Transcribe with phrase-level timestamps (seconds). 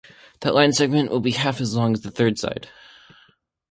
[0.39, 2.67] That line segment will be half as long as the third side.